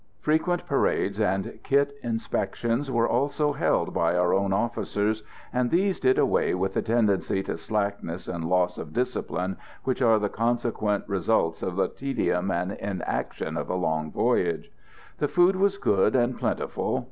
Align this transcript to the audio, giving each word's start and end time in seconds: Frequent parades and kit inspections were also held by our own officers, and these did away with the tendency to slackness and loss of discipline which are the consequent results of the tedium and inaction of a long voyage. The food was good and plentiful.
Frequent 0.19 0.65
parades 0.65 1.21
and 1.21 1.59
kit 1.61 1.93
inspections 2.01 2.89
were 2.89 3.07
also 3.07 3.53
held 3.53 3.93
by 3.93 4.17
our 4.17 4.33
own 4.33 4.51
officers, 4.51 5.21
and 5.53 5.69
these 5.69 5.99
did 5.99 6.17
away 6.17 6.55
with 6.55 6.73
the 6.73 6.81
tendency 6.81 7.43
to 7.43 7.55
slackness 7.55 8.27
and 8.27 8.49
loss 8.49 8.79
of 8.79 8.93
discipline 8.93 9.57
which 9.83 10.01
are 10.01 10.17
the 10.17 10.27
consequent 10.27 11.03
results 11.07 11.61
of 11.61 11.75
the 11.75 11.87
tedium 11.87 12.49
and 12.49 12.71
inaction 12.71 13.55
of 13.55 13.69
a 13.69 13.75
long 13.75 14.11
voyage. 14.11 14.71
The 15.19 15.27
food 15.27 15.55
was 15.55 15.77
good 15.77 16.15
and 16.15 16.35
plentiful. 16.35 16.99